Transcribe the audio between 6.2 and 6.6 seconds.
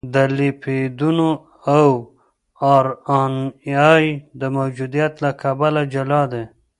دي.